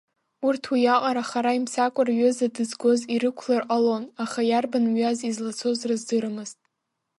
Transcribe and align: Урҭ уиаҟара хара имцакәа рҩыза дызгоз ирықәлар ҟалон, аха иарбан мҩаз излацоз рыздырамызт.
Урҭ 0.47 0.63
уиаҟара 0.73 1.23
хара 1.29 1.57
имцакәа 1.57 2.01
рҩыза 2.07 2.47
дызгоз 2.55 2.99
ирықәлар 3.13 3.63
ҟалон, 3.67 4.03
аха 4.23 4.41
иарбан 4.49 4.85
мҩаз 4.91 5.19
излацоз 5.29 5.79
рыздырамызт. 5.89 6.57